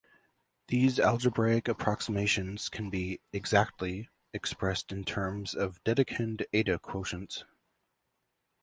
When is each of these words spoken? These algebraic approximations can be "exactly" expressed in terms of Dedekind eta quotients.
These 0.69 0.99
algebraic 0.99 1.67
approximations 1.67 2.69
can 2.69 2.89
be 2.89 3.21
"exactly" 3.31 4.09
expressed 4.33 4.91
in 4.91 5.03
terms 5.05 5.53
of 5.53 5.79
Dedekind 5.83 6.43
eta 6.51 6.79
quotients. 6.79 7.43